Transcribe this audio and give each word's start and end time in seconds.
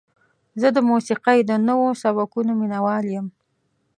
زه 0.61 0.67
د 0.75 0.77
موسیقۍ 0.91 1.39
د 1.45 1.51
نوو 1.67 1.87
سبکونو 2.01 2.51
مینهوال 2.59 3.05
یم. 3.15 3.27